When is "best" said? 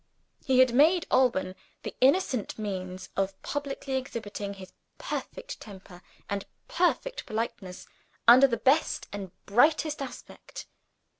8.57-9.07